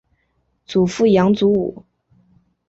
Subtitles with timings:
[0.65, 1.85] 祖父杨祖武。